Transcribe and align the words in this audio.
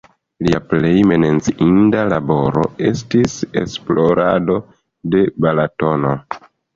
Lia 0.45 0.59
plej 0.69 0.91
menciinda 1.09 2.05
laboro 2.13 2.63
estis 2.91 3.35
esplorado 3.63 4.57
de 5.17 5.21
Balatono. 5.47 6.15